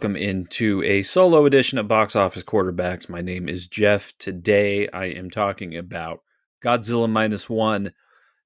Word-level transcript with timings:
Welcome 0.00 0.16
into 0.16 0.82
a 0.82 1.02
solo 1.02 1.44
edition 1.44 1.76
of 1.76 1.86
Box 1.86 2.16
Office 2.16 2.42
Quarterbacks. 2.42 3.10
My 3.10 3.20
name 3.20 3.50
is 3.50 3.66
Jeff. 3.66 4.16
Today 4.16 4.88
I 4.88 5.08
am 5.08 5.28
talking 5.28 5.76
about 5.76 6.20
Godzilla 6.64 7.06
Minus 7.06 7.50
One, 7.50 7.92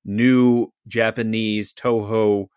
new 0.04 0.72
Japanese 0.88 1.72
Toho 1.72 2.48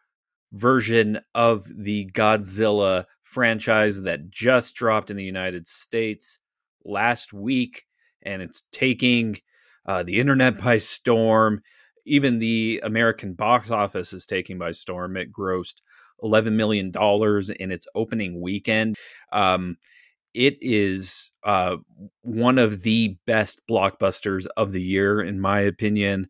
version 0.51 1.19
of 1.35 1.67
the 1.77 2.09
Godzilla 2.11 3.05
franchise 3.21 4.01
that 4.01 4.31
just 4.31 4.75
dropped 4.75 5.11
in 5.11 5.17
the 5.17 5.23
United 5.23 5.67
States 5.67 6.39
last 6.83 7.31
week, 7.31 7.83
and 8.23 8.41
it's 8.41 8.63
taking 8.71 9.37
uh, 9.85 10.01
the 10.01 10.19
internet 10.19 10.59
by 10.59 10.77
storm. 10.77 11.61
Even 12.07 12.39
the 12.39 12.81
American 12.83 13.35
box 13.35 13.69
office 13.69 14.11
is 14.11 14.25
taking 14.25 14.57
by 14.57 14.71
storm. 14.71 15.17
It 15.17 15.31
grossed 15.31 15.83
$11 16.23 16.53
million 16.53 16.91
in 17.59 17.71
its 17.71 17.87
opening 17.95 18.41
weekend. 18.41 18.95
Um, 19.31 19.77
it 20.33 20.57
is 20.61 21.31
uh, 21.43 21.77
one 22.21 22.57
of 22.57 22.83
the 22.83 23.17
best 23.25 23.61
blockbusters 23.69 24.45
of 24.55 24.71
the 24.71 24.81
year, 24.81 25.21
in 25.21 25.39
my 25.39 25.61
opinion. 25.61 26.29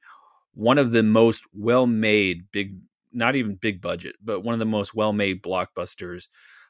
One 0.54 0.78
of 0.78 0.92
the 0.92 1.04
most 1.04 1.44
well 1.54 1.88
made, 1.88 2.46
big, 2.52 2.78
not 3.12 3.36
even 3.36 3.56
big 3.56 3.82
budget, 3.82 4.16
but 4.24 4.42
one 4.42 4.54
of 4.54 4.60
the 4.60 4.66
most 4.66 4.96
well 4.96 5.14
made 5.14 5.44
blockbusters 5.44 6.28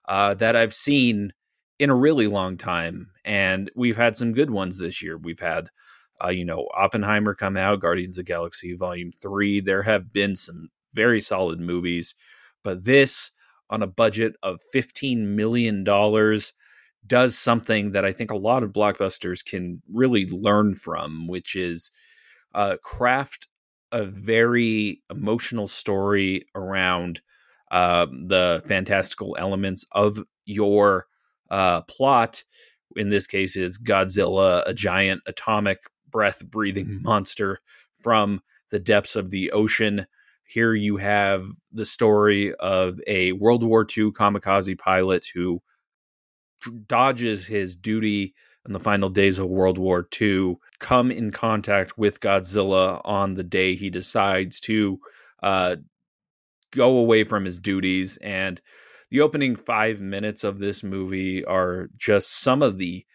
uh, 0.07 0.33
that 0.35 0.55
I've 0.55 0.73
seen 0.73 1.33
in 1.79 1.89
a 1.89 1.95
really 1.95 2.27
long 2.27 2.57
time. 2.57 3.11
And 3.23 3.69
we've 3.75 3.97
had 3.97 4.17
some 4.17 4.33
good 4.33 4.49
ones 4.49 4.79
this 4.79 5.01
year. 5.03 5.17
We've 5.17 5.39
had, 5.39 5.69
uh, 6.23 6.29
you 6.29 6.45
know, 6.45 6.67
Oppenheimer 6.75 7.35
come 7.35 7.57
out, 7.57 7.81
Guardians 7.81 8.17
of 8.17 8.25
the 8.25 8.31
Galaxy 8.31 8.73
Volume 8.73 9.11
3. 9.21 9.61
There 9.61 9.83
have 9.83 10.11
been 10.11 10.35
some 10.35 10.69
very 10.93 11.21
solid 11.21 11.59
movies. 11.59 12.15
But 12.67 12.83
this, 12.83 13.31
on 13.69 13.81
a 13.81 13.87
budget 13.87 14.35
of 14.43 14.59
$15 14.75 15.19
million, 15.19 15.85
does 17.07 17.37
something 17.37 17.93
that 17.93 18.03
I 18.03 18.11
think 18.11 18.29
a 18.29 18.35
lot 18.35 18.61
of 18.61 18.73
blockbusters 18.73 19.39
can 19.41 19.81
really 19.89 20.25
learn 20.25 20.75
from, 20.75 21.29
which 21.29 21.55
is 21.55 21.91
uh, 22.53 22.75
craft 22.83 23.47
a 23.93 24.03
very 24.03 25.01
emotional 25.09 25.69
story 25.69 26.45
around 26.55 27.21
uh, 27.71 28.07
the 28.25 28.61
fantastical 28.65 29.37
elements 29.39 29.85
of 29.93 30.21
your 30.43 31.05
uh, 31.49 31.83
plot. 31.83 32.43
In 32.97 33.11
this 33.11 33.27
case, 33.27 33.55
is 33.55 33.79
Godzilla, 33.81 34.63
a 34.65 34.73
giant 34.73 35.21
atomic 35.25 35.77
breath 36.09 36.45
breathing 36.45 37.01
monster 37.01 37.61
from 38.01 38.41
the 38.71 38.79
depths 38.79 39.15
of 39.15 39.29
the 39.29 39.51
ocean 39.51 40.05
here 40.47 40.73
you 40.73 40.97
have 40.97 41.45
the 41.71 41.85
story 41.85 42.53
of 42.55 42.99
a 43.05 43.33
World 43.33 43.63
War 43.63 43.81
II 43.81 44.11
kamikaze 44.11 44.77
pilot 44.77 45.27
who 45.33 45.61
dodges 46.87 47.45
his 47.45 47.75
duty 47.75 48.33
in 48.65 48.73
the 48.73 48.79
final 48.79 49.09
days 49.09 49.39
of 49.39 49.47
World 49.47 49.77
War 49.77 50.07
II, 50.21 50.57
come 50.79 51.09
in 51.09 51.31
contact 51.31 51.97
with 51.97 52.19
Godzilla 52.19 53.01
on 53.05 53.33
the 53.33 53.43
day 53.43 53.75
he 53.75 53.89
decides 53.89 54.59
to 54.61 54.99
uh, 55.41 55.77
go 56.71 56.97
away 56.97 57.23
from 57.23 57.45
his 57.45 57.59
duties. 57.59 58.17
And 58.17 58.59
the 59.09 59.21
opening 59.21 59.55
five 59.55 60.01
minutes 60.01 60.43
of 60.43 60.59
this 60.59 60.83
movie 60.83 61.45
are 61.45 61.87
just 61.95 62.41
some 62.41 62.61
of 62.61 62.77
the 62.77 63.05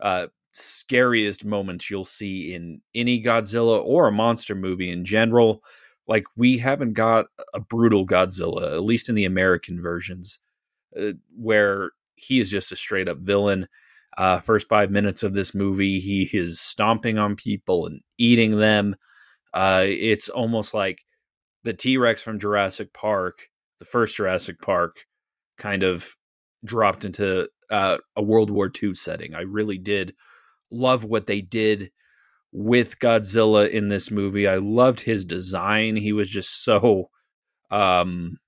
uh, 0.00 0.26
scariest 0.52 1.44
moments 1.44 1.88
you'll 1.88 2.04
see 2.04 2.52
in 2.52 2.80
any 2.94 3.22
Godzilla 3.22 3.80
or 3.84 4.08
a 4.08 4.12
monster 4.12 4.56
movie 4.56 4.90
in 4.90 5.04
general 5.04 5.62
like 6.08 6.24
we 6.36 6.58
haven't 6.58 6.92
got 6.92 7.26
a 7.54 7.60
brutal 7.60 8.06
Godzilla, 8.06 8.72
at 8.72 8.84
least 8.84 9.08
in 9.08 9.14
the 9.14 9.24
American 9.24 9.80
versions, 9.80 10.38
uh, 11.00 11.12
where 11.36 11.90
he 12.14 12.40
is 12.40 12.50
just 12.50 12.72
a 12.72 12.76
straight 12.76 13.08
up 13.08 13.18
villain. 13.18 13.68
Uh, 14.16 14.40
first 14.40 14.68
five 14.68 14.90
minutes 14.90 15.22
of 15.22 15.34
this 15.34 15.54
movie, 15.54 16.00
he 16.00 16.28
is 16.32 16.60
stomping 16.60 17.18
on 17.18 17.36
people 17.36 17.86
and 17.86 18.00
eating 18.18 18.58
them. 18.58 18.96
Uh, 19.52 19.84
it's 19.86 20.28
almost 20.28 20.72
like 20.72 21.00
the 21.64 21.74
T 21.74 21.98
Rex 21.98 22.22
from 22.22 22.38
Jurassic 22.38 22.92
Park, 22.94 23.38
the 23.78 23.84
first 23.84 24.16
Jurassic 24.16 24.60
Park, 24.60 24.96
kind 25.58 25.82
of 25.82 26.08
dropped 26.64 27.04
into 27.04 27.48
uh, 27.70 27.98
a 28.14 28.22
World 28.22 28.50
War 28.50 28.70
II 28.82 28.94
setting. 28.94 29.34
I 29.34 29.42
really 29.42 29.78
did 29.78 30.14
love 30.70 31.04
what 31.04 31.26
they 31.26 31.40
did 31.40 31.90
with 32.52 32.98
Godzilla 32.98 33.68
in 33.68 33.88
this 33.88 34.10
movie. 34.10 34.46
I 34.46 34.56
loved 34.56 35.00
his 35.00 35.24
design. 35.24 35.96
He 35.96 36.12
was 36.12 36.28
just 36.28 36.64
so 36.64 37.10
um 37.70 38.38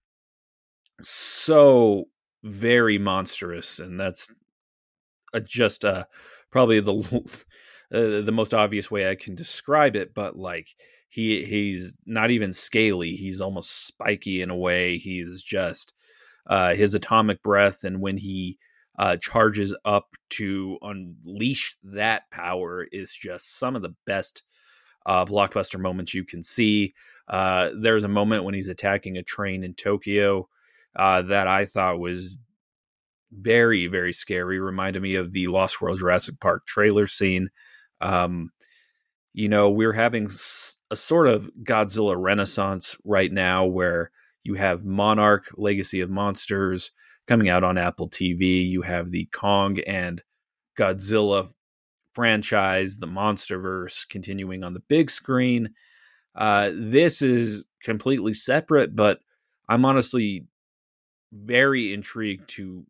so 1.03 2.05
very 2.45 2.99
monstrous 2.99 3.79
and 3.81 3.99
that's 3.99 4.31
a, 5.35 5.41
just 5.41 5.85
uh 5.85 6.05
probably 6.51 6.81
the 6.81 6.95
uh, 7.93 8.23
the 8.23 8.33
most 8.33 8.55
obvious 8.55 8.91
way 8.91 9.11
I 9.11 9.15
can 9.15 9.35
describe 9.35 9.97
it, 9.97 10.15
but 10.15 10.37
like 10.37 10.69
he 11.09 11.45
he's 11.45 11.99
not 12.07 12.31
even 12.31 12.53
scaly. 12.53 13.13
He's 13.13 13.41
almost 13.41 13.87
spiky 13.87 14.43
in 14.43 14.51
a 14.51 14.57
way. 14.57 14.99
He's 14.99 15.43
just 15.43 15.95
uh, 16.47 16.75
his 16.75 16.95
atomic 16.95 17.43
breath, 17.43 17.85
and 17.85 18.01
when 18.01 18.17
he 18.17 18.59
uh, 18.99 19.17
charges 19.17 19.75
up 19.85 20.09
to 20.31 20.79
unleash 20.83 21.77
that 21.85 22.31
power 22.31 22.87
is 22.91 23.13
just 23.13 23.59
some 23.59 23.77
of 23.77 23.83
the 23.83 23.95
best 24.07 24.43
uh, 25.07 25.25
blockbuster 25.25 25.79
moments 25.79 26.13
you 26.15 26.25
can 26.25 26.43
see. 26.43 26.95
Uh, 27.29 27.71
there's 27.79 28.05
a 28.05 28.09
moment 28.09 28.45
when 28.45 28.55
he's 28.55 28.69
attacking 28.69 29.17
a 29.17 29.23
train 29.23 29.63
in 29.63 29.75
Tokyo 29.75 30.49
uh, 30.97 31.23
that 31.23 31.47
I 31.47 31.67
thought 31.67 32.01
was 32.01 32.37
very, 33.31 33.87
very 33.87 34.13
scary. 34.13 34.59
Reminded 34.59 35.03
me 35.03 35.15
of 35.15 35.33
the 35.33 35.47
Lost 35.47 35.81
World 35.81 35.99
Jurassic 35.99 36.41
Park 36.41 36.67
trailer 36.67 37.07
scene. 37.07 37.51
Um, 38.01 38.51
you 39.33 39.49
know, 39.49 39.71
we're 39.71 39.93
having 39.93 40.29
a 40.91 40.97
sort 40.97 41.29
of 41.29 41.51
Godzilla 41.63 42.17
renaissance 42.19 42.97
right 43.05 43.31
now 43.31 43.67
where 43.67 44.11
you 44.43 44.55
have 44.55 44.85
Monarch, 44.85 45.45
Legacy 45.57 46.01
of 46.01 46.11
Monsters, 46.11 46.91
coming 47.29 47.49
out 47.49 47.63
on 47.63 47.79
Apple 47.79 48.09
TV. 48.09 48.69
You 48.69 48.83
have 48.83 49.11
the 49.11 49.27
Kong 49.27 49.79
and 49.87 50.23
Godzilla 50.77 51.51
franchise, 52.15 52.97
the 52.97 53.07
MonsterVerse, 53.07 54.09
continuing 54.09 54.65
on 54.65 54.75
the 54.75 54.83
big 54.89 55.11
screen. 55.11 55.71
Uh, 56.35 56.71
this 56.75 57.23
is 57.23 57.65
completely 57.83 58.35
separate, 58.35 58.97
but 58.97 59.21
I'm 59.69 59.85
honestly 59.85 60.47
very 61.33 61.93
intrigued 61.93 62.49
to 62.49 62.85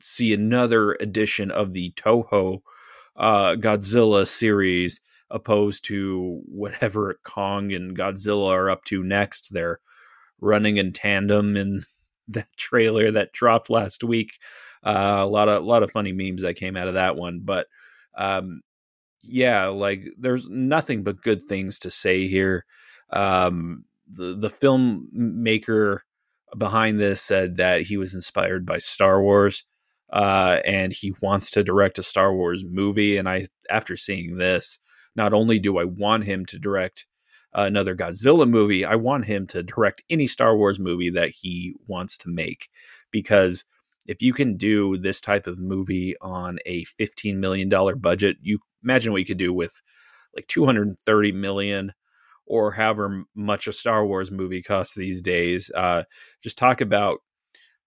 see 0.00 0.32
another 0.32 0.92
edition 0.94 1.50
of 1.50 1.72
the 1.72 1.92
Toho 1.92 2.62
uh, 3.16 3.54
Godzilla 3.54 4.26
series 4.26 5.00
opposed 5.30 5.84
to 5.86 6.40
whatever 6.46 7.18
Kong 7.24 7.72
and 7.72 7.96
Godzilla 7.96 8.50
are 8.50 8.70
up 8.70 8.84
to 8.84 9.02
next. 9.02 9.52
They're 9.52 9.80
running 10.40 10.78
in 10.78 10.92
tandem 10.92 11.56
in 11.56 11.82
that 12.28 12.48
trailer 12.56 13.10
that 13.12 13.32
dropped 13.32 13.70
last 13.70 14.04
week. 14.04 14.38
Uh, 14.84 15.18
a 15.20 15.26
lot 15.26 15.48
of 15.48 15.62
a 15.62 15.66
lot 15.66 15.82
of 15.82 15.90
funny 15.90 16.12
memes 16.12 16.42
that 16.42 16.56
came 16.56 16.76
out 16.76 16.88
of 16.88 16.94
that 16.94 17.16
one, 17.16 17.40
but 17.44 17.66
um, 18.16 18.62
yeah, 19.22 19.66
like 19.66 20.04
there's 20.18 20.48
nothing 20.48 21.02
but 21.04 21.22
good 21.22 21.42
things 21.44 21.78
to 21.80 21.90
say 21.90 22.26
here. 22.26 22.64
Um, 23.10 23.84
the 24.10 24.34
the 24.34 24.50
filmmaker 24.50 26.00
behind 26.56 27.00
this 27.00 27.22
said 27.22 27.56
that 27.56 27.82
he 27.82 27.96
was 27.96 28.14
inspired 28.14 28.66
by 28.66 28.78
Star 28.78 29.22
Wars, 29.22 29.64
uh, 30.12 30.58
and 30.64 30.92
he 30.92 31.14
wants 31.22 31.50
to 31.50 31.64
direct 31.64 31.98
a 31.98 32.02
Star 32.02 32.34
Wars 32.34 32.64
movie. 32.64 33.16
And 33.16 33.28
I, 33.28 33.46
after 33.70 33.96
seeing 33.96 34.36
this, 34.36 34.78
not 35.16 35.32
only 35.32 35.58
do 35.58 35.78
I 35.78 35.84
want 35.84 36.24
him 36.24 36.44
to 36.46 36.58
direct 36.58 37.06
another 37.54 37.94
Godzilla 37.94 38.48
movie, 38.48 38.84
I 38.84 38.96
want 38.96 39.26
him 39.26 39.46
to 39.48 39.62
direct 39.62 40.02
any 40.10 40.26
Star 40.26 40.56
Wars 40.56 40.78
movie 40.78 41.10
that 41.10 41.30
he 41.30 41.74
wants 41.86 42.16
to 42.18 42.28
make 42.28 42.68
because 43.10 43.64
if 44.06 44.20
you 44.20 44.32
can 44.32 44.56
do 44.56 44.98
this 44.98 45.20
type 45.20 45.46
of 45.46 45.60
movie 45.60 46.16
on 46.20 46.58
a 46.66 46.84
15 46.84 47.38
million 47.38 47.68
dollar 47.68 47.94
budget, 47.94 48.36
you 48.42 48.58
imagine 48.82 49.12
what 49.12 49.18
you 49.18 49.24
could 49.24 49.36
do 49.36 49.52
with 49.52 49.80
like 50.34 50.46
230 50.48 51.32
million 51.32 51.92
or 52.46 52.72
however 52.72 53.24
much 53.34 53.66
a 53.66 53.72
Star 53.72 54.04
Wars 54.04 54.30
movie 54.30 54.62
costs 54.62 54.94
these 54.94 55.22
days. 55.22 55.70
Uh, 55.74 56.02
just 56.42 56.58
talk 56.58 56.80
about 56.80 57.20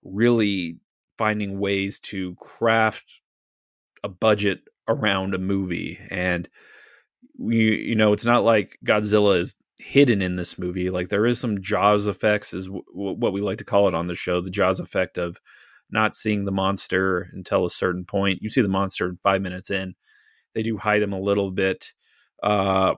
really 0.03 0.77
finding 1.17 1.59
ways 1.59 1.99
to 1.99 2.35
craft 2.35 3.21
a 4.03 4.09
budget 4.09 4.61
around 4.87 5.33
a 5.33 5.39
movie 5.39 5.99
and 6.09 6.47
you 7.37 7.71
you 7.73 7.95
know 7.95 8.13
it's 8.13 8.25
not 8.25 8.43
like 8.43 8.77
Godzilla 8.85 9.39
is 9.39 9.55
hidden 9.77 10.21
in 10.21 10.35
this 10.35 10.57
movie. 10.57 10.89
Like 10.89 11.09
there 11.09 11.25
is 11.25 11.39
some 11.39 11.61
Jaws 11.61 12.07
effects, 12.07 12.53
is 12.53 12.67
w- 12.67 12.83
what 12.93 13.33
we 13.33 13.41
like 13.41 13.57
to 13.59 13.65
call 13.65 13.87
it 13.87 13.93
on 13.93 14.07
the 14.07 14.15
show. 14.15 14.41
The 14.41 14.49
Jaws 14.49 14.79
effect 14.79 15.17
of 15.17 15.39
not 15.91 16.15
seeing 16.15 16.45
the 16.45 16.51
monster 16.51 17.29
until 17.33 17.65
a 17.65 17.69
certain 17.69 18.05
point. 18.05 18.39
You 18.41 18.49
see 18.49 18.61
the 18.61 18.67
monster 18.67 19.15
five 19.23 19.41
minutes 19.41 19.69
in. 19.69 19.95
They 20.53 20.63
do 20.63 20.77
hide 20.77 21.01
him 21.01 21.13
a 21.13 21.19
little 21.19 21.51
bit 21.51 21.91
uh, 22.41 22.95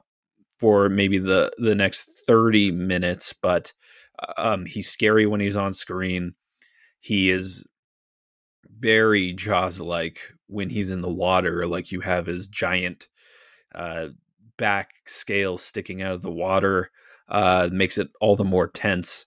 for 0.59 0.89
maybe 0.89 1.17
the 1.17 1.51
the 1.57 1.75
next 1.75 2.09
thirty 2.27 2.71
minutes, 2.71 3.33
but 3.41 3.73
um, 4.37 4.65
he's 4.65 4.89
scary 4.89 5.25
when 5.25 5.39
he's 5.41 5.57
on 5.57 5.73
screen. 5.73 6.33
He 6.99 7.29
is 7.29 7.65
very 8.79 9.33
Jaws 9.33 9.79
like 9.81 10.19
when 10.47 10.69
he's 10.69 10.91
in 10.91 11.01
the 11.01 11.09
water. 11.09 11.65
Like 11.65 11.91
you 11.91 12.01
have 12.01 12.25
his 12.25 12.47
giant 12.47 13.07
uh, 13.73 14.09
back 14.57 14.91
scales 15.05 15.63
sticking 15.63 16.01
out 16.01 16.13
of 16.13 16.21
the 16.21 16.31
water, 16.31 16.91
uh, 17.29 17.69
makes 17.71 17.97
it 17.97 18.09
all 18.21 18.35
the 18.35 18.43
more 18.43 18.67
tense. 18.67 19.25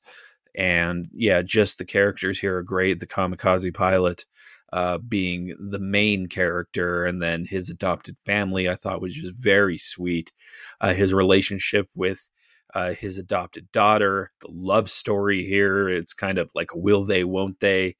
And 0.57 1.09
yeah, 1.13 1.43
just 1.43 1.79
the 1.79 1.85
characters 1.85 2.39
here 2.39 2.57
are 2.57 2.63
great. 2.63 2.99
The 3.01 3.07
kamikaze 3.07 3.73
pilot 3.73 4.25
uh, 4.73 4.99
being 4.99 5.55
the 5.59 5.79
main 5.79 6.27
character, 6.27 7.05
and 7.05 7.21
then 7.23 7.45
his 7.45 7.71
adopted 7.71 8.17
family, 8.25 8.69
I 8.69 8.77
thought 8.77 9.03
was 9.03 9.15
just 9.15 9.35
very 9.35 9.79
sweet. 9.79 10.33
Uh, 10.81 10.95
his 10.95 11.13
relationship 11.13 11.89
with 11.95 12.29
uh, 12.75 12.93
his 12.93 13.19
adopted 13.19 13.71
daughter, 13.73 14.31
the 14.41 14.49
love 14.51 14.89
story 14.89 15.45
here, 15.45 15.89
it's 15.89 16.15
kind 16.15 16.39
of 16.39 16.51
like 16.55 16.69
will 16.75 17.05
they, 17.05 17.25
won't 17.25 17.59
they, 17.61 17.97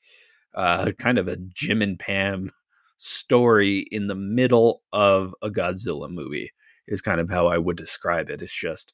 uh, 0.55 0.93
kind 0.99 1.19
of 1.19 1.29
a 1.29 1.37
Jim 1.37 1.83
and 1.83 1.99
Pam 1.99 2.53
story 2.97 3.79
in 3.91 4.07
the 4.07 4.15
middle 4.15 4.83
of 4.93 5.35
a 5.43 5.51
Godzilla 5.51 6.09
movie, 6.09 6.53
is 6.91 7.01
kind 7.01 7.21
of 7.21 7.31
how 7.31 7.47
I 7.47 7.57
would 7.57 7.77
describe 7.77 8.29
it. 8.29 8.43
It's 8.43 8.55
just 8.55 8.93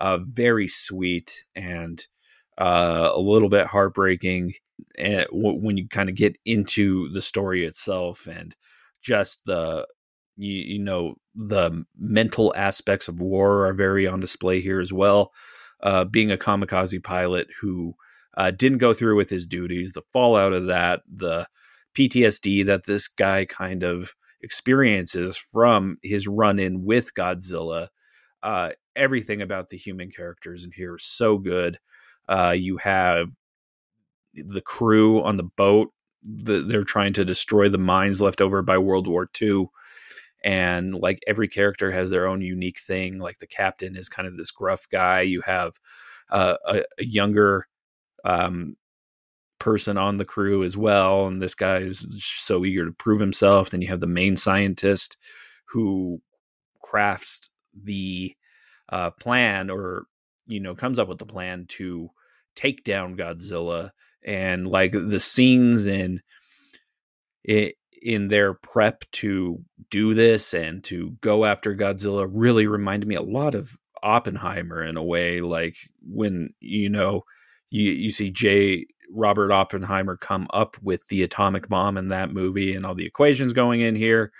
uh, 0.00 0.18
very 0.18 0.66
sweet 0.66 1.44
and 1.54 2.04
uh, 2.58 3.10
a 3.12 3.20
little 3.20 3.48
bit 3.48 3.66
heartbreaking 3.66 4.54
and 4.98 5.20
eh, 5.22 5.26
when 5.30 5.76
you 5.76 5.88
kind 5.88 6.08
of 6.08 6.14
get 6.14 6.36
into 6.44 7.08
the 7.10 7.20
story 7.20 7.64
itself 7.64 8.26
and 8.26 8.54
just 9.02 9.42
the 9.46 9.86
you, 10.36 10.52
you 10.52 10.78
know 10.78 11.14
the 11.34 11.84
mental 11.98 12.52
aspects 12.56 13.08
of 13.08 13.20
war 13.20 13.66
are 13.66 13.72
very 13.72 14.06
on 14.06 14.20
display 14.20 14.60
here 14.60 14.80
as 14.80 14.92
well 14.92 15.32
uh, 15.82 16.04
being 16.04 16.30
a 16.30 16.36
kamikaze 16.36 17.02
pilot 17.02 17.48
who 17.60 17.94
uh, 18.36 18.50
didn't 18.50 18.78
go 18.78 18.94
through 18.94 19.16
with 19.16 19.30
his 19.30 19.46
duties 19.46 19.92
the 19.92 20.02
fallout 20.12 20.52
of 20.52 20.66
that 20.66 21.02
the 21.12 21.46
ptsd 21.96 22.66
that 22.66 22.86
this 22.86 23.08
guy 23.08 23.44
kind 23.44 23.82
of 23.82 24.14
experiences 24.44 25.36
from 25.36 25.98
his 26.02 26.28
run-in 26.28 26.84
with 26.84 27.14
godzilla 27.14 27.88
uh, 28.42 28.70
everything 28.94 29.40
about 29.40 29.68
the 29.68 29.78
human 29.78 30.10
characters 30.10 30.64
in 30.64 30.70
here 30.70 30.96
is 30.96 31.04
so 31.04 31.38
good 31.38 31.78
uh, 32.28 32.54
you 32.56 32.76
have 32.76 33.28
the 34.34 34.60
crew 34.60 35.22
on 35.22 35.36
the 35.36 35.44
boat. 35.44 35.90
The, 36.22 36.60
they're 36.60 36.84
trying 36.84 37.12
to 37.14 37.24
destroy 37.24 37.68
the 37.68 37.78
mines 37.78 38.20
left 38.20 38.40
over 38.40 38.62
by 38.62 38.78
World 38.78 39.06
War 39.06 39.28
II. 39.40 39.66
And 40.42 40.94
like 40.94 41.20
every 41.26 41.48
character 41.48 41.90
has 41.92 42.10
their 42.10 42.26
own 42.26 42.42
unique 42.42 42.78
thing. 42.78 43.18
Like 43.18 43.38
the 43.38 43.46
captain 43.46 43.96
is 43.96 44.08
kind 44.08 44.28
of 44.28 44.36
this 44.36 44.50
gruff 44.50 44.86
guy. 44.90 45.22
You 45.22 45.42
have 45.42 45.74
uh, 46.30 46.56
a, 46.66 46.82
a, 46.98 47.04
younger 47.04 47.66
um, 48.24 48.76
person 49.64 49.96
on 49.96 50.18
the 50.18 50.26
crew 50.26 50.62
as 50.62 50.76
well. 50.76 51.26
And 51.26 51.40
this 51.40 51.54
guy 51.54 51.78
is 51.78 52.06
so 52.18 52.66
eager 52.66 52.84
to 52.84 52.92
prove 52.92 53.18
himself. 53.18 53.70
Then 53.70 53.80
you 53.80 53.88
have 53.88 54.00
the 54.00 54.06
main 54.06 54.36
scientist 54.36 55.16
who 55.68 56.20
crafts 56.82 57.48
the 57.82 58.34
uh, 58.90 59.10
plan 59.12 59.70
or, 59.70 60.04
you 60.46 60.60
know, 60.60 60.74
comes 60.74 60.98
up 60.98 61.08
with 61.08 61.16
the 61.16 61.24
plan 61.24 61.64
to 61.70 62.10
take 62.54 62.84
down 62.84 63.16
Godzilla 63.16 63.90
and 64.22 64.68
like 64.68 64.92
the 64.92 65.18
scenes 65.18 65.86
in 65.86 66.20
it 67.42 67.76
in 68.02 68.28
their 68.28 68.52
prep 68.52 69.04
to 69.12 69.64
do 69.90 70.12
this 70.12 70.52
and 70.52 70.84
to 70.84 71.16
go 71.22 71.46
after 71.46 71.74
Godzilla 71.74 72.28
really 72.30 72.66
reminded 72.66 73.08
me 73.08 73.14
a 73.14 73.22
lot 73.22 73.54
of 73.54 73.78
Oppenheimer 74.02 74.82
in 74.82 74.98
a 74.98 75.02
way 75.02 75.40
like 75.40 75.74
when 76.02 76.50
you 76.60 76.90
know 76.90 77.22
you 77.70 77.90
you 77.90 78.10
see 78.10 78.30
J 78.30 78.86
Robert 79.10 79.52
Oppenheimer 79.52 80.16
come 80.16 80.46
up 80.52 80.76
with 80.82 81.06
the 81.08 81.22
atomic 81.22 81.68
bomb 81.68 81.96
in 81.96 82.08
that 82.08 82.32
movie 82.32 82.74
and 82.74 82.84
all 82.84 82.94
the 82.94 83.06
equations 83.06 83.52
going 83.52 83.80
in 83.80 83.94
here 83.96 84.32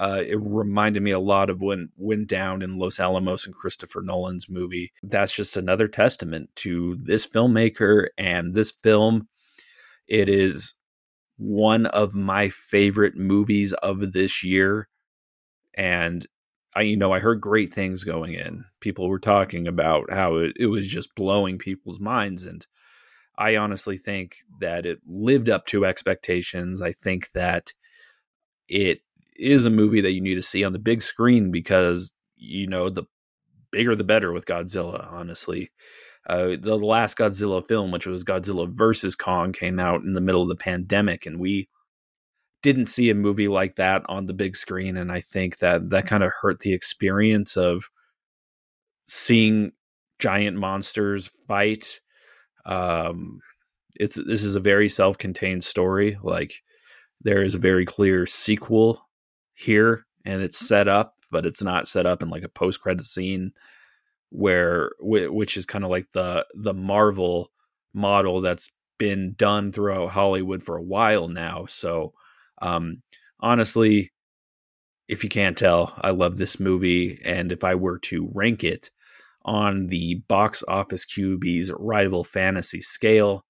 uh, 0.00 0.22
it 0.26 0.38
reminded 0.40 1.02
me 1.02 1.10
a 1.10 1.20
lot 1.20 1.50
of 1.50 1.60
when 1.60 1.90
went 1.98 2.26
down 2.26 2.62
in 2.62 2.78
Los 2.78 2.98
Alamos 2.98 3.44
and 3.44 3.54
Christopher 3.54 4.00
Nolan's 4.00 4.48
movie. 4.48 4.94
That's 5.02 5.34
just 5.34 5.58
another 5.58 5.88
testament 5.88 6.48
to 6.56 6.96
this 7.02 7.26
filmmaker 7.26 8.06
and 8.16 8.54
this 8.54 8.70
film. 8.72 9.28
It 10.08 10.30
is 10.30 10.74
one 11.36 11.84
of 11.84 12.14
my 12.14 12.48
favorite 12.48 13.14
movies 13.14 13.74
of 13.74 14.14
this 14.14 14.42
year, 14.42 14.88
and 15.74 16.26
I, 16.74 16.80
you 16.82 16.96
know, 16.96 17.12
I 17.12 17.18
heard 17.18 17.42
great 17.42 17.70
things 17.70 18.02
going 18.02 18.32
in. 18.32 18.64
People 18.80 19.06
were 19.06 19.18
talking 19.18 19.68
about 19.68 20.10
how 20.10 20.36
it, 20.36 20.52
it 20.56 20.66
was 20.66 20.88
just 20.88 21.14
blowing 21.14 21.58
people's 21.58 22.00
minds, 22.00 22.46
and 22.46 22.66
I 23.40 23.56
honestly 23.56 23.96
think 23.96 24.36
that 24.60 24.84
it 24.84 24.98
lived 25.06 25.48
up 25.48 25.64
to 25.68 25.86
expectations. 25.86 26.82
I 26.82 26.92
think 26.92 27.30
that 27.32 27.72
it 28.68 29.00
is 29.34 29.64
a 29.64 29.70
movie 29.70 30.02
that 30.02 30.12
you 30.12 30.20
need 30.20 30.34
to 30.34 30.42
see 30.42 30.62
on 30.62 30.74
the 30.74 30.78
big 30.78 31.00
screen 31.00 31.50
because 31.50 32.12
you 32.36 32.66
know 32.66 32.90
the 32.90 33.04
bigger 33.72 33.96
the 33.96 34.04
better 34.04 34.30
with 34.30 34.44
Godzilla. 34.44 35.10
Honestly, 35.10 35.70
uh, 36.28 36.56
the 36.60 36.76
last 36.76 37.16
Godzilla 37.16 37.66
film, 37.66 37.90
which 37.90 38.06
was 38.06 38.24
Godzilla 38.24 38.70
versus 38.70 39.16
Kong, 39.16 39.52
came 39.52 39.80
out 39.80 40.02
in 40.02 40.12
the 40.12 40.20
middle 40.20 40.42
of 40.42 40.48
the 40.48 40.54
pandemic, 40.54 41.24
and 41.24 41.40
we 41.40 41.66
didn't 42.62 42.86
see 42.86 43.08
a 43.08 43.14
movie 43.14 43.48
like 43.48 43.76
that 43.76 44.02
on 44.06 44.26
the 44.26 44.34
big 44.34 44.54
screen. 44.54 44.98
And 44.98 45.10
I 45.10 45.20
think 45.20 45.60
that 45.60 45.88
that 45.88 46.06
kind 46.06 46.22
of 46.22 46.30
hurt 46.42 46.60
the 46.60 46.74
experience 46.74 47.56
of 47.56 47.84
seeing 49.06 49.72
giant 50.18 50.58
monsters 50.58 51.30
fight. 51.48 52.00
Um, 52.66 53.40
it's 53.96 54.14
this 54.14 54.44
is 54.44 54.54
a 54.56 54.60
very 54.60 54.88
self-contained 54.88 55.64
story. 55.64 56.18
Like 56.22 56.52
there 57.20 57.42
is 57.42 57.54
a 57.54 57.58
very 57.58 57.84
clear 57.84 58.26
sequel 58.26 59.06
here 59.54 60.06
and 60.24 60.42
it's 60.42 60.58
set 60.58 60.88
up, 60.88 61.14
but 61.30 61.46
it's 61.46 61.62
not 61.62 61.88
set 61.88 62.06
up 62.06 62.22
in 62.22 62.30
like 62.30 62.44
a 62.44 62.48
post 62.48 62.80
credit 62.80 63.04
scene 63.04 63.52
where 64.30 64.92
which 65.00 65.56
is 65.56 65.66
kind 65.66 65.84
of 65.84 65.90
like 65.90 66.10
the 66.12 66.46
the 66.54 66.74
Marvel 66.74 67.50
model 67.92 68.40
that's 68.40 68.70
been 68.98 69.34
done 69.36 69.72
throughout 69.72 70.10
Hollywood 70.10 70.62
for 70.62 70.76
a 70.76 70.82
while 70.82 71.28
now. 71.28 71.66
So 71.66 72.12
um 72.62 73.02
honestly, 73.40 74.12
if 75.08 75.24
you 75.24 75.30
can't 75.30 75.58
tell, 75.58 75.94
I 76.00 76.10
love 76.10 76.36
this 76.36 76.60
movie 76.60 77.20
and 77.24 77.50
if 77.52 77.64
I 77.64 77.74
were 77.74 77.98
to 78.00 78.30
rank 78.32 78.62
it 78.64 78.90
on 79.42 79.86
the 79.86 80.16
box 80.28 80.62
office 80.68 81.04
QB's 81.06 81.72
rival 81.78 82.24
fantasy 82.24 82.80
scale, 82.80 83.44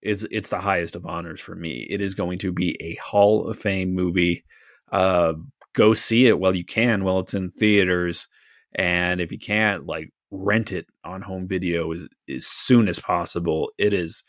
it's 0.00 0.24
it's 0.30 0.48
the 0.48 0.60
highest 0.60 0.96
of 0.96 1.06
honors 1.06 1.40
for 1.40 1.54
me. 1.54 1.86
It 1.88 2.00
is 2.00 2.14
going 2.14 2.38
to 2.40 2.52
be 2.52 2.76
a 2.80 2.94
Hall 2.96 3.46
of 3.46 3.58
Fame 3.58 3.94
movie. 3.94 4.44
Uh, 4.90 5.34
go 5.74 5.94
see 5.94 6.26
it 6.26 6.38
while 6.38 6.54
you 6.54 6.64
can 6.64 7.04
while 7.04 7.20
it's 7.20 7.34
in 7.34 7.50
theaters. 7.50 8.28
And 8.74 9.20
if 9.20 9.30
you 9.32 9.38
can't 9.38 9.86
like 9.86 10.12
rent 10.32 10.72
it 10.72 10.86
on 11.04 11.22
home 11.22 11.46
video 11.46 11.92
as, 11.92 12.08
as 12.28 12.46
soon 12.46 12.88
as 12.88 12.98
possible. 12.98 13.70
It 13.78 13.94
is 13.94 14.24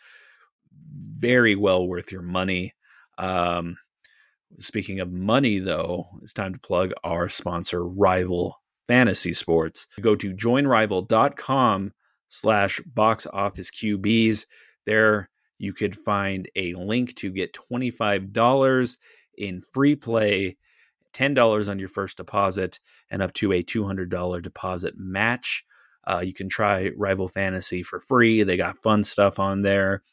very 1.15 1.55
well 1.55 1.87
worth 1.87 2.11
your 2.11 2.21
money. 2.21 2.73
Um, 3.17 3.77
speaking 4.59 4.99
of 4.99 5.11
money 5.11 5.59
though 5.59 6.07
it's 6.21 6.33
time 6.33 6.53
to 6.53 6.59
plug 6.59 6.91
our 7.03 7.27
sponsor 7.27 7.83
rival 7.83 8.61
fantasy 8.87 9.33
sports 9.33 9.87
go 10.01 10.15
to 10.15 10.33
joinrival.com 10.33 11.93
slash 12.29 12.81
box 12.85 13.27
office 13.31 13.69
qbs 13.69 14.45
there 14.85 15.29
you 15.63 15.71
could 15.71 15.95
find 15.95 16.49
a 16.55 16.73
link 16.73 17.15
to 17.15 17.31
get 17.31 17.53
$25 17.71 18.97
in 19.37 19.61
free 19.71 19.95
play, 19.95 20.57
$10 21.13 21.69
on 21.69 21.79
your 21.79 21.87
first 21.87 22.17
deposit, 22.17 22.81
and 23.09 23.21
up 23.21 23.33
to 23.35 23.53
a 23.53 23.63
$200 23.63 24.41
deposit 24.41 24.95
match. 24.97 25.63
Uh, 26.05 26.19
you 26.19 26.33
can 26.33 26.49
try 26.49 26.91
Rival 26.97 27.29
Fantasy 27.29 27.81
for 27.81 28.01
free. 28.01 28.43
They 28.43 28.57
got 28.57 28.83
fun 28.83 29.03
stuff 29.03 29.39
on 29.39 29.61
there. 29.61 30.03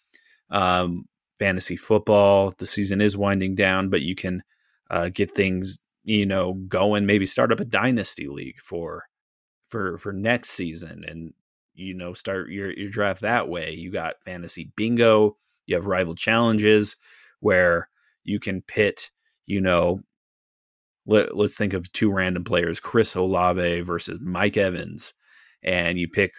Um, 0.51 1.07
fantasy 1.37 1.77
football. 1.77 2.55
The 2.57 2.67
season 2.67 3.01
is 3.01 3.17
winding 3.17 3.57
down, 3.57 3.89
but 3.89 4.03
you 4.03 4.15
can 4.15 4.45
uh, 4.89 5.09
get 5.09 5.33
things 5.33 5.81
you 6.05 6.27
know 6.27 6.55
go 6.69 6.95
and 6.95 7.07
Maybe 7.07 7.27
start 7.27 7.53
up 7.53 7.61
a 7.61 7.65
dynasty 7.65 8.29
league 8.29 8.59
for 8.63 9.05
for 9.69 9.99
for 9.99 10.13
next 10.13 10.51
season, 10.51 11.05
and 11.07 11.33
you 11.75 11.95
know 11.95 12.13
start 12.13 12.51
your 12.51 12.71
your 12.73 12.91
draft 12.91 13.23
that 13.23 13.49
way. 13.49 13.73
You 13.73 13.91
got 13.91 14.23
fantasy 14.25 14.73
bingo. 14.77 15.37
You 15.67 15.77
have 15.77 15.87
rival 15.87 16.15
challenges 16.15 16.97
where 17.41 17.89
you 18.25 18.39
can 18.39 18.63
pit, 18.63 19.11
you 19.47 19.61
know, 19.61 20.01
let, 21.07 21.31
us 21.33 21.55
think 21.55 21.73
of 21.75 21.91
two 21.93 22.13
random 22.13 22.45
players, 22.45 22.81
Chris 22.81 23.15
Olave 23.15 23.81
versus 23.81 24.21
Mike 24.23 24.57
Evans, 24.57 25.15
and 25.63 25.99
you 25.99 26.09
pick 26.09 26.31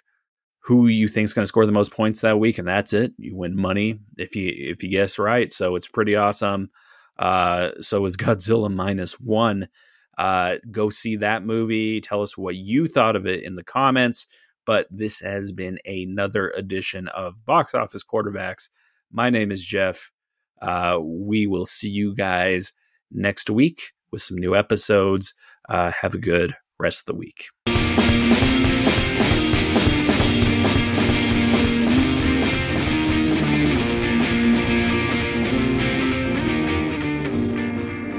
who 0.63 0.87
you 0.87 1.07
think 1.07 1.25
is 1.25 1.33
going 1.33 1.43
to 1.43 1.47
score 1.47 1.65
the 1.65 1.71
most 1.71 1.91
points 1.91 2.21
that 2.21 2.39
week, 2.39 2.57
and 2.57 2.67
that's 2.67 2.93
it. 2.93 3.13
You 3.17 3.35
win 3.35 3.55
money 3.55 3.99
if 4.17 4.35
you 4.35 4.53
if 4.55 4.83
you 4.83 4.89
guess 4.89 5.17
right. 5.17 5.51
So 5.51 5.75
it's 5.75 5.87
pretty 5.87 6.15
awesome. 6.15 6.69
Uh, 7.17 7.71
so 7.81 8.05
is 8.05 8.17
Godzilla 8.17 8.73
minus 8.73 9.19
one. 9.19 9.67
Uh, 10.17 10.57
go 10.69 10.89
see 10.89 11.15
that 11.17 11.43
movie. 11.43 12.01
Tell 12.01 12.21
us 12.21 12.37
what 12.37 12.55
you 12.55 12.87
thought 12.87 13.15
of 13.15 13.25
it 13.25 13.43
in 13.43 13.55
the 13.55 13.63
comments. 13.63 14.27
But 14.65 14.87
this 14.91 15.19
has 15.21 15.51
been 15.51 15.79
another 15.85 16.51
edition 16.51 17.07
of 17.09 17.45
Box 17.45 17.73
Office 17.73 18.03
Quarterbacks. 18.03 18.69
My 19.11 19.29
name 19.29 19.51
is 19.51 19.65
Jeff. 19.65 20.11
Uh, 20.61 20.99
we 21.01 21.47
will 21.47 21.65
see 21.65 21.89
you 21.89 22.13
guys 22.13 22.71
next 23.11 23.49
week 23.49 23.81
with 24.11 24.21
some 24.21 24.37
new 24.37 24.55
episodes. 24.55 25.33
Uh, 25.67 25.91
have 25.91 26.13
a 26.13 26.19
good 26.19 26.55
rest 26.79 27.01
of 27.01 27.05
the 27.07 27.15
week. 27.15 27.47